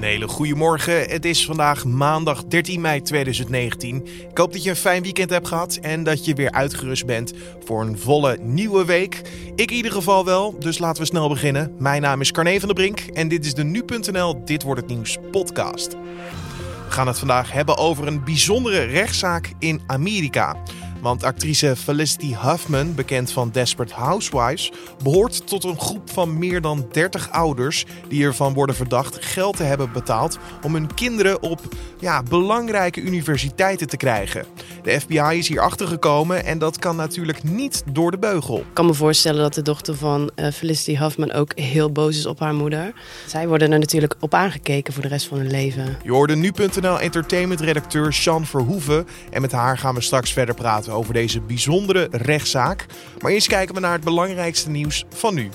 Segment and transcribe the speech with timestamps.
[0.00, 1.10] Een hele goede morgen.
[1.10, 4.06] Het is vandaag maandag 13 mei 2019.
[4.30, 7.32] Ik hoop dat je een fijn weekend hebt gehad en dat je weer uitgerust bent
[7.64, 9.22] voor een volle nieuwe week.
[9.54, 11.74] Ik in ieder geval wel, dus laten we snel beginnen.
[11.78, 14.90] Mijn naam is Carne van der Brink en dit is de nu.nl Dit wordt het
[14.90, 15.90] nieuws podcast.
[16.84, 20.56] We gaan het vandaag hebben over een bijzondere rechtszaak in Amerika.
[21.00, 24.72] Want actrice Felicity Huffman, bekend van Desperate Housewives,
[25.02, 29.62] behoort tot een groep van meer dan 30 ouders die ervan worden verdacht geld te
[29.62, 31.60] hebben betaald om hun kinderen op
[31.98, 34.44] ja, belangrijke universiteiten te krijgen.
[34.82, 38.58] De FBI is hier achter gekomen en dat kan natuurlijk niet door de beugel.
[38.58, 42.26] Ik kan me voorstellen dat de dochter van uh, Felicity Huffman ook heel boos is
[42.26, 42.92] op haar moeder.
[43.26, 45.96] Zij worden er natuurlijk op aangekeken voor de rest van hun leven.
[46.02, 51.14] Je hoorde nu.nl entertainment-redacteur Sean Verhoeven en met haar gaan we straks verder praten over
[51.14, 52.86] deze bijzondere rechtszaak.
[53.18, 55.50] Maar eerst kijken we naar het belangrijkste nieuws van nu.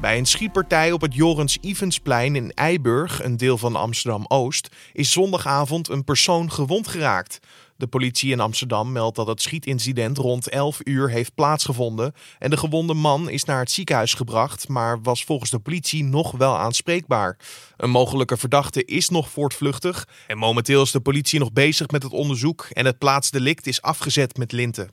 [0.00, 5.88] Bij een schietpartij op het Jorens Ivensplein in Eiburg, een deel van Amsterdam-Oost, is zondagavond
[5.88, 7.38] een persoon gewond geraakt.
[7.80, 12.56] De politie in Amsterdam meldt dat het schietincident rond 11 uur heeft plaatsgevonden en de
[12.56, 17.36] gewonde man is naar het ziekenhuis gebracht, maar was volgens de politie nog wel aanspreekbaar.
[17.76, 22.12] Een mogelijke verdachte is nog voortvluchtig en momenteel is de politie nog bezig met het
[22.12, 24.90] onderzoek en het plaatsdelict is afgezet met linten.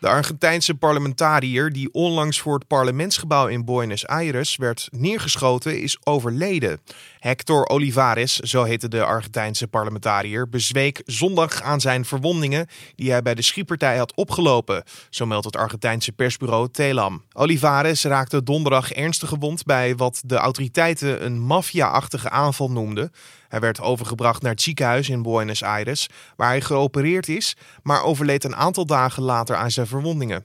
[0.00, 6.80] De Argentijnse parlementariër die onlangs voor het parlementsgebouw in Buenos Aires werd neergeschoten is overleden.
[7.18, 13.34] Hector Olivares, zo heette de Argentijnse parlementariër, bezweek zondag aan zijn verwondingen die hij bij
[13.34, 17.24] de schietpartij had opgelopen, zo meldt het Argentijnse persbureau Telam.
[17.32, 23.12] Olivares raakte donderdag ernstig gewond bij wat de autoriteiten een maffia-achtige aanval noemden.
[23.48, 28.44] Hij werd overgebracht naar het ziekenhuis in Buenos Aires, waar hij geopereerd is, maar overleed
[28.44, 30.44] een aantal dagen later aan zijn verwondingen.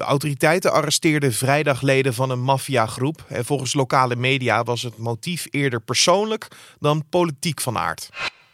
[0.00, 5.46] De autoriteiten arresteerden vrijdag leden van een maffiagroep en volgens lokale media was het motief
[5.50, 6.48] eerder persoonlijk
[6.78, 8.08] dan politiek van aard.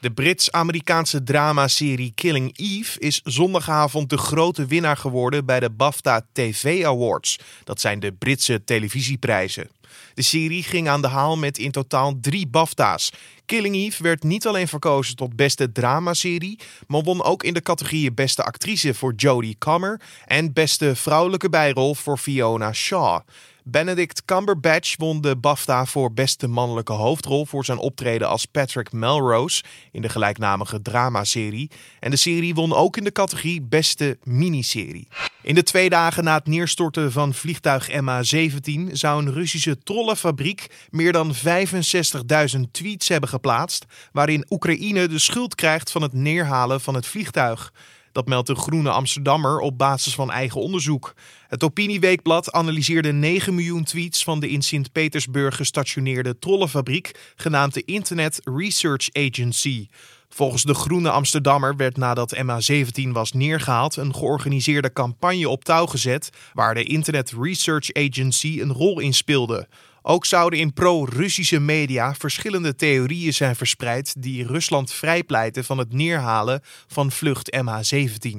[0.07, 6.85] De Brits-Amerikaanse dramaserie Killing Eve is zondagavond de grote winnaar geworden bij de BAFTA TV
[6.85, 7.39] Awards.
[7.65, 9.71] Dat zijn de Britse televisieprijzen.
[10.15, 13.13] De serie ging aan de haal met in totaal drie BAFTA's.
[13.47, 18.15] Killing Eve werd niet alleen verkozen tot beste dramaserie, maar won ook in de categorieën
[18.15, 23.21] beste actrice voor Jodie Comer en beste vrouwelijke bijrol voor Fiona Shaw.
[23.69, 29.63] Benedict Cumberbatch won de BAFTA voor beste mannelijke hoofdrol voor zijn optreden als Patrick Melrose
[29.93, 31.71] in de gelijknamige dramaserie.
[32.01, 35.09] En de serie won ook in de categorie beste miniserie.
[35.43, 41.13] In de twee dagen na het neerstorten van vliegtuig MH17 zou een Russische trollenfabriek meer
[41.13, 47.07] dan 65.000 tweets hebben geplaatst waarin Oekraïne de schuld krijgt van het neerhalen van het
[47.07, 47.73] vliegtuig.
[48.17, 51.15] Dat meldt de Groene Amsterdammer op basis van eigen onderzoek.
[51.49, 58.41] Het Opinieweekblad analyseerde 9 miljoen tweets van de in Sint-Petersburg gestationeerde trollenfabriek, genaamd de Internet
[58.45, 59.87] Research Agency.
[60.29, 66.31] Volgens de Groene Amsterdammer werd nadat MH17 was neergehaald een georganiseerde campagne op touw gezet
[66.53, 69.69] waar de Internet Research Agency een rol in speelde.
[70.09, 76.61] Ook zouden in pro-Russische media verschillende theorieën zijn verspreid die Rusland vrijpleiten van het neerhalen
[76.87, 78.39] van vlucht MH17.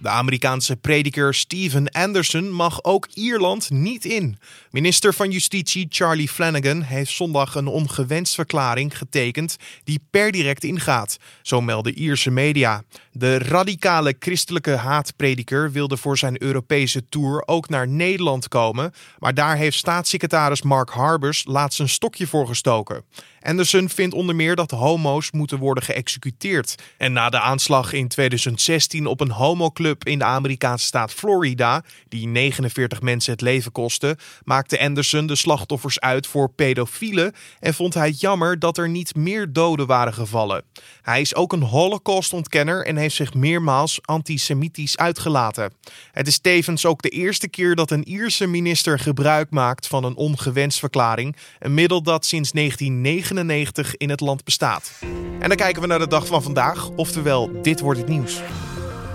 [0.00, 4.38] De Amerikaanse prediker Steven Anderson mag ook Ierland niet in.
[4.70, 11.16] Minister van Justitie Charlie Flanagan heeft zondag een ongewenst verklaring getekend die per direct ingaat,
[11.42, 12.82] zo melden Ierse media.
[13.12, 19.56] De radicale christelijke haatprediker wilde voor zijn Europese tour ook naar Nederland komen, maar daar
[19.56, 23.04] heeft staatssecretaris Mark Harbers laatst een stokje voor gestoken.
[23.40, 26.74] Anderson vindt onder meer dat homo's moeten worden geëxecuteerd.
[26.96, 32.26] En na de aanslag in 2016 op een homoclub in de Amerikaanse staat Florida, die
[32.26, 38.08] 49 mensen het leven kostte, maakte Anderson de slachtoffers uit voor pedofielen en vond hij
[38.08, 40.62] het jammer dat er niet meer doden waren gevallen.
[41.02, 45.72] Hij is ook een holocaustontkenner en heeft zich meermaals antisemitisch uitgelaten.
[46.12, 50.16] Het is tevens ook de eerste keer dat een Ierse minister gebruik maakt van een
[50.16, 54.92] ongewenst verklaring, een middel dat sinds 1999 in het land bestaat.
[55.40, 58.40] En dan kijken we naar de dag van vandaag, oftewel dit wordt het nieuws.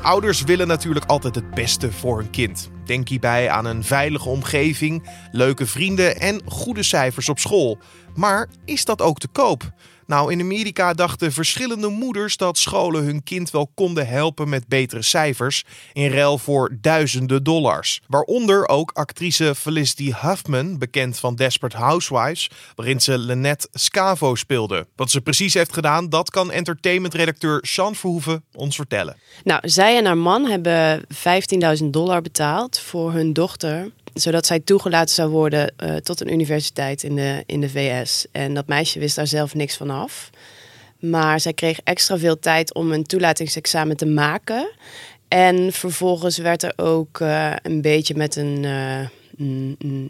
[0.04, 2.70] Ouders willen natuurlijk altijd het beste voor hun kind.
[2.86, 7.78] Denk hierbij aan een veilige omgeving, leuke vrienden en goede cijfers op school.
[8.16, 9.72] Maar is dat ook te koop?
[10.06, 15.02] Nou, in Amerika dachten verschillende moeders dat scholen hun kind wel konden helpen met betere
[15.02, 15.64] cijfers
[15.94, 18.02] in ruil voor duizenden dollars.
[18.08, 24.88] Waaronder ook actrice Felicity Huffman, bekend van Desperate Housewives, waarin ze Lynette Scavo speelde.
[24.96, 29.16] Wat ze precies heeft gedaan, dat kan entertainmentredacteur Sean Verhoeven ons vertellen.
[29.44, 31.06] Nou, zij en haar man hebben
[31.80, 33.92] 15.000 dollar betaald voor hun dochter.
[34.14, 38.26] Zodat zij toegelaten zou worden uh, tot een universiteit in de, in de VS.
[38.32, 39.90] En dat meisje wist daar zelf niks van
[41.00, 44.70] Maar zij kreeg extra veel tijd om een toelatingsexamen te maken.
[45.28, 49.08] En vervolgens werd er ook uh, een beetje met een uh,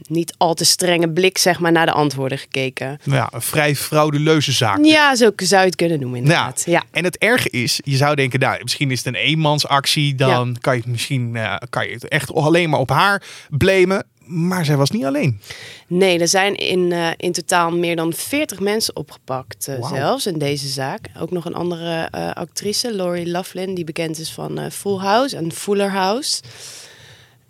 [0.07, 2.99] niet al te strenge blik zeg maar, naar de antwoorden gekeken.
[3.03, 4.85] Ja, een vrij frauduleuze zaak.
[4.85, 6.63] Ja, zo zou je het kunnen noemen inderdaad.
[6.65, 6.83] Ja.
[6.91, 10.15] En het erge is, je zou denken, nou, misschien is het een eenmansactie.
[10.15, 10.59] Dan ja.
[10.59, 14.05] kan je misschien uh, kan je het echt alleen maar op haar blamen.
[14.25, 15.39] Maar zij was niet alleen.
[15.87, 19.95] Nee, er zijn in, uh, in totaal meer dan 40 mensen opgepakt uh, wow.
[19.95, 21.09] zelfs in deze zaak.
[21.19, 25.51] Ook nog een andere uh, actrice, Lori Loughlin, die bekend is van Full House en
[25.51, 26.41] Fuller House.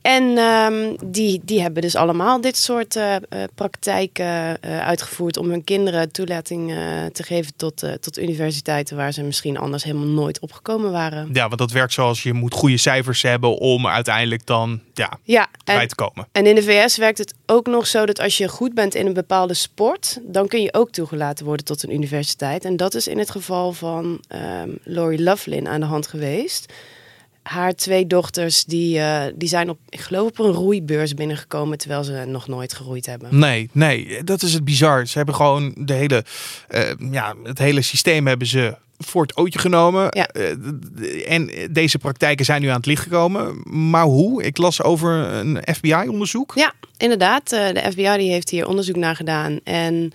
[0.03, 3.15] En um, die, die hebben dus allemaal dit soort uh,
[3.55, 9.23] praktijken uh, uitgevoerd om hun kinderen toelating uh, te geven tot, tot universiteiten waar ze
[9.23, 11.29] misschien anders helemaal nooit opgekomen waren.
[11.33, 15.47] Ja, want dat werkt zoals je moet goede cijfers hebben om uiteindelijk dan ja, ja
[15.63, 16.27] en, bij te komen.
[16.31, 19.05] En in de VS werkt het ook nog zo dat als je goed bent in
[19.05, 22.65] een bepaalde sport, dan kun je ook toegelaten worden tot een universiteit.
[22.65, 24.23] En dat is in het geval van
[24.63, 26.73] um, Lori Loughlin aan de hand geweest
[27.43, 32.03] haar twee dochters die, uh, die zijn op, ik geloof op een roeibeurs binnengekomen terwijl
[32.03, 33.39] ze nog nooit geroeid hebben.
[33.39, 35.07] Nee, nee, dat is het bizar.
[35.07, 36.23] Ze hebben gewoon de hele,
[36.69, 40.07] uh, ja, het hele systeem hebben ze voor het ootje genomen.
[40.09, 40.29] Ja.
[40.33, 43.61] Uh, en deze praktijken zijn nu aan het licht gekomen.
[43.89, 44.43] Maar hoe?
[44.43, 46.51] Ik las over een FBI-onderzoek.
[46.55, 47.49] Ja, inderdaad.
[47.49, 49.59] de FBI die heeft hier onderzoek naar gedaan.
[49.63, 50.11] En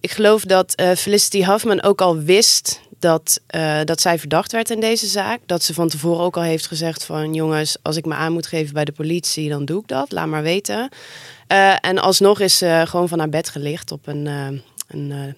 [0.00, 4.80] ik geloof dat Felicity Huffman ook al wist dat, uh, dat zij verdacht werd in
[4.80, 5.40] deze zaak.
[5.46, 8.46] Dat ze van tevoren ook al heeft gezegd van jongens, als ik me aan moet
[8.46, 10.12] geven bij de politie, dan doe ik dat.
[10.12, 10.88] Laat maar weten.
[11.52, 14.46] Uh, en alsnog is ze gewoon van haar bed gelicht op een, uh,
[14.88, 15.36] een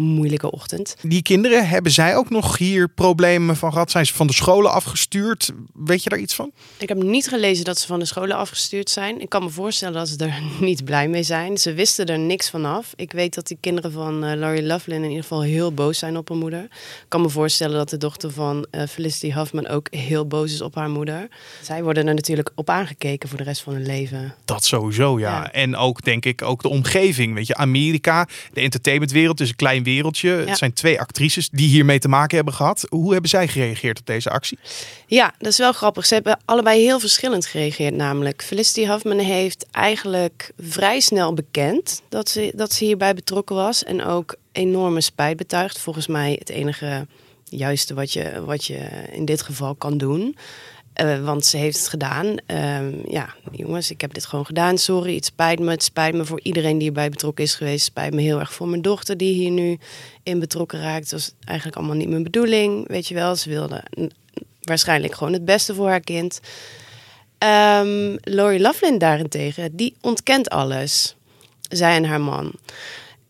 [0.00, 0.96] moeilijke ochtend.
[1.02, 3.90] Die kinderen, hebben zij ook nog hier problemen van gehad?
[3.90, 5.52] Zijn ze van de scholen afgestuurd?
[5.74, 6.50] Weet je daar iets van?
[6.78, 9.20] Ik heb niet gelezen dat ze van de scholen afgestuurd zijn.
[9.20, 11.58] Ik kan me voorstellen dat ze er niet blij mee zijn.
[11.58, 12.92] Ze wisten er niks van af.
[12.96, 16.16] Ik weet dat die kinderen van uh, Laurie Loughlin in ieder geval heel boos zijn
[16.16, 16.62] op haar moeder.
[16.62, 20.60] Ik kan me voorstellen dat de dochter van uh, Felicity Huffman ook heel boos is
[20.60, 21.28] op haar moeder.
[21.62, 24.34] Zij worden er natuurlijk op aangekeken voor de rest van hun leven.
[24.44, 25.30] Dat sowieso, ja.
[25.30, 25.52] ja.
[25.52, 27.34] En ook, denk ik, ook de omgeving.
[27.34, 30.30] Weet je, Amerika, de entertainmentwereld is een klein wereldje.
[30.30, 30.44] Ja.
[30.44, 32.86] Het zijn twee actrices die hiermee te maken hebben gehad.
[32.88, 34.58] Hoe hebben zij gereageerd op deze actie?
[35.06, 36.06] Ja, dat is wel grappig.
[36.06, 37.94] Ze hebben allebei heel verschillend gereageerd.
[37.94, 43.84] Namelijk, Felicity Huffman heeft eigenlijk vrij snel bekend dat ze, dat ze hierbij betrokken was.
[43.84, 45.78] En ook enorme spijt betuigd.
[45.78, 47.06] Volgens mij het enige
[47.44, 48.78] juiste wat je, wat je
[49.12, 50.36] in dit geval kan doen.
[51.02, 52.26] Uh, want ze heeft het gedaan.
[52.26, 54.78] Uh, ja, jongens, ik heb dit gewoon gedaan.
[54.78, 55.70] Sorry, het spijt me.
[55.70, 57.84] Het spijt me voor iedereen die erbij betrokken is geweest.
[57.84, 59.78] Het spijt me heel erg voor mijn dochter die hier nu
[60.22, 61.10] in betrokken raakt.
[61.10, 62.88] Dat was eigenlijk allemaal niet mijn bedoeling.
[62.88, 63.82] Weet je wel, ze wilde
[64.60, 66.40] waarschijnlijk gewoon het beste voor haar kind.
[67.44, 71.16] Um, Lori daarentegen, die ontkent alles.
[71.60, 72.52] Zij en haar man.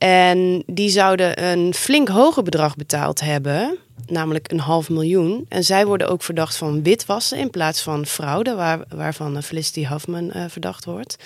[0.01, 5.47] En die zouden een flink hoger bedrag betaald hebben namelijk een half miljoen.
[5.49, 10.31] En zij worden ook verdacht van witwassen in plaats van fraude, waar, waarvan Felicity Huffman
[10.37, 11.17] uh, verdacht wordt.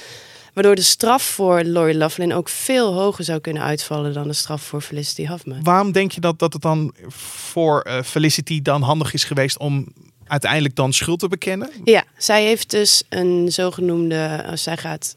[0.52, 4.62] Waardoor de straf voor Lori Loughlin ook veel hoger zou kunnen uitvallen dan de straf
[4.62, 5.62] voor Felicity Huffman.
[5.62, 9.92] Waarom denk je dat, dat het dan voor uh, Felicity dan handig is geweest om
[10.26, 11.70] uiteindelijk dan schuld te bekennen?
[11.84, 15.16] Ja, zij heeft dus een zogenoemde, als zij gaat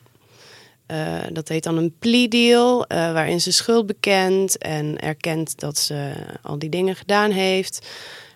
[0.91, 5.77] uh, dat heet dan een plea deal, uh, waarin ze schuld bekent en erkent dat
[5.77, 6.11] ze
[6.41, 7.87] al die dingen gedaan heeft.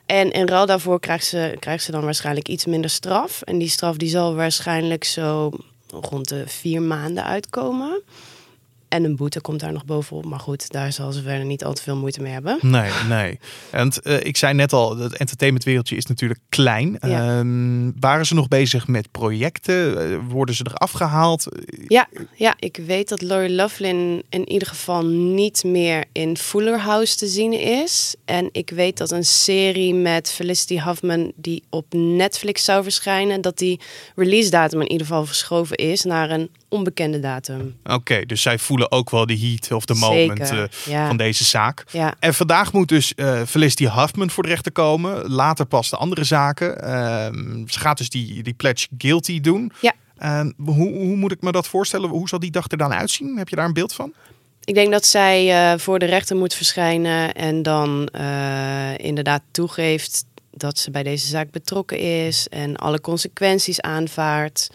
[0.05, 3.41] En in ruil daarvoor krijgt ze, krijgt ze dan waarschijnlijk iets minder straf.
[3.41, 5.51] En die straf die zal waarschijnlijk zo
[5.87, 8.01] rond de vier maanden uitkomen.
[8.91, 10.25] En een boete komt daar nog bovenop.
[10.25, 12.57] Maar goed, daar zal ze verder niet al te veel moeite mee hebben.
[12.61, 13.39] Nee, nee.
[13.69, 16.97] En uh, ik zei net al, het entertainmentwereldje is natuurlijk klein.
[16.99, 17.39] Ja.
[17.39, 20.11] Um, waren ze nog bezig met projecten?
[20.11, 21.45] Uh, worden ze er afgehaald?
[21.87, 27.17] Ja, ja, ik weet dat Lori Loughlin in ieder geval niet meer in Fuller House
[27.17, 28.15] te zien is.
[28.25, 33.57] En ik weet dat een serie met Felicity Huffman die op Netflix zou verschijnen, dat
[33.57, 33.79] die
[34.15, 37.75] release datum in ieder geval verschoven is naar een onbekende datum.
[37.83, 41.07] Oké, okay, dus zij voelen ook wel de heat of de moment uh, ja.
[41.07, 41.83] van deze zaak.
[41.91, 42.13] Ja.
[42.19, 45.31] En vandaag moet dus uh, Felicity Huffman voor de rechter komen.
[45.31, 46.77] Later pas de andere zaken.
[46.83, 49.71] Uh, ze gaat dus die, die pledge guilty doen.
[49.81, 49.93] Ja.
[50.57, 52.09] hoe, hoe moet ik me dat voorstellen?
[52.09, 53.37] Hoe zal die dag er dan uitzien?
[53.37, 54.13] Heb je daar een beeld van?
[54.63, 58.07] Ik denk dat zij uh, voor de rechter moet verschijnen en dan
[58.97, 64.69] inderdaad toegeeft dat ze bij deze zaak betrokken is en alle consequenties aanvaardt.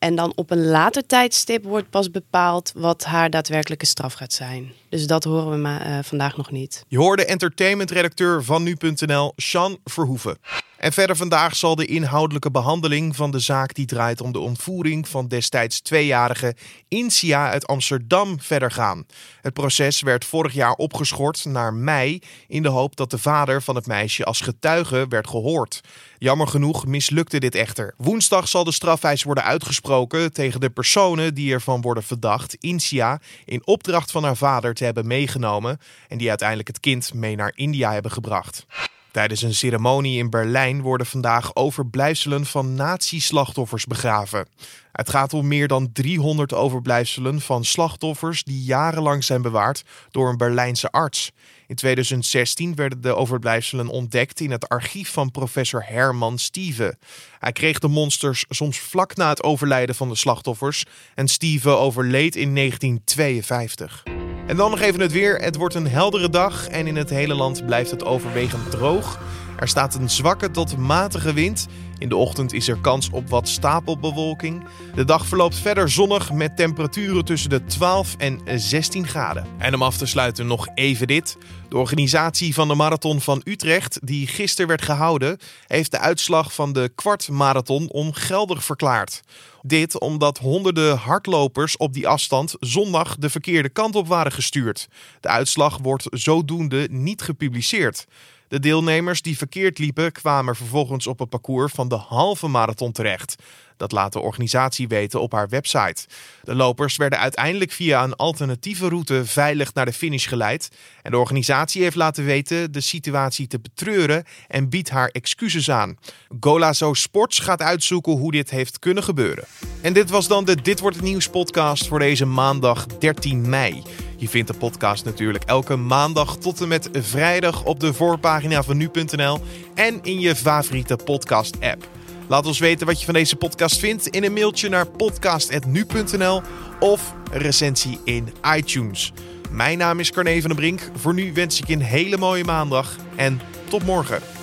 [0.00, 4.72] En dan op een later tijdstip wordt pas bepaald wat haar daadwerkelijke straf gaat zijn.
[4.90, 6.84] Dus dat horen we maar, uh, vandaag nog niet.
[6.88, 10.38] Je hoorde entertainmentredacteur van nu.nl, Sean Verhoeven.
[10.80, 15.08] En verder vandaag zal de inhoudelijke behandeling van de zaak die draait om de ontvoering
[15.08, 16.54] van destijds tweejarige
[16.88, 19.06] Insia uit Amsterdam verder gaan.
[19.40, 23.74] Het proces werd vorig jaar opgeschort naar mei in de hoop dat de vader van
[23.74, 25.80] het meisje als getuige werd gehoord.
[26.18, 27.94] Jammer genoeg mislukte dit echter.
[27.96, 33.66] Woensdag zal de strafeis worden uitgesproken tegen de personen die ervan worden verdacht Insia in
[33.66, 37.92] opdracht van haar vader te hebben meegenomen en die uiteindelijk het kind mee naar India
[37.92, 38.66] hebben gebracht.
[39.10, 44.46] Tijdens een ceremonie in Berlijn worden vandaag overblijfselen van nazi-slachtoffers begraven.
[44.92, 50.36] Het gaat om meer dan 300 overblijfselen van slachtoffers die jarenlang zijn bewaard door een
[50.36, 51.30] Berlijnse arts.
[51.66, 56.98] In 2016 werden de overblijfselen ontdekt in het archief van professor Herman Steven.
[57.38, 60.84] Hij kreeg de monsters soms vlak na het overlijden van de slachtoffers
[61.14, 64.19] en Steven overleed in 1952.
[64.50, 65.36] En dan nog even het weer.
[65.36, 69.18] Het wordt een heldere dag en in het hele land blijft het overwegend droog.
[69.60, 71.66] Er staat een zwakke tot matige wind.
[71.98, 74.64] In de ochtend is er kans op wat stapelbewolking.
[74.94, 79.46] De dag verloopt verder zonnig met temperaturen tussen de 12 en 16 graden.
[79.58, 81.36] En om af te sluiten nog even dit.
[81.68, 86.72] De organisatie van de Marathon van Utrecht, die gisteren werd gehouden, heeft de uitslag van
[86.72, 89.20] de kwartmarathon ongeldig verklaard.
[89.62, 94.88] Dit omdat honderden hardlopers op die afstand zondag de verkeerde kant op waren gestuurd.
[95.20, 98.06] De uitslag wordt zodoende niet gepubliceerd.
[98.50, 103.42] De deelnemers die verkeerd liepen kwamen vervolgens op het parcours van de halve marathon terecht.
[103.80, 106.06] Dat laat de organisatie weten op haar website.
[106.42, 110.70] De lopers werden uiteindelijk via een alternatieve route veilig naar de finish geleid.
[111.02, 115.96] En de organisatie heeft laten weten de situatie te betreuren en biedt haar excuses aan.
[116.40, 119.44] Golazo Sports gaat uitzoeken hoe dit heeft kunnen gebeuren.
[119.80, 123.82] En dit was dan de Dit wordt het nieuws podcast voor deze maandag 13 mei.
[124.16, 128.76] Je vindt de podcast natuurlijk elke maandag tot en met vrijdag op de voorpagina van
[128.76, 129.40] nu.nl
[129.74, 131.88] en in je favoriete podcast app.
[132.30, 136.42] Laat ons weten wat je van deze podcast vindt in een mailtje naar podcast.nu.nl
[136.80, 139.12] of recensie in iTunes.
[139.50, 140.80] Mijn naam is Carne van den Brink.
[140.94, 144.39] Voor nu wens ik je een hele mooie maandag en tot morgen.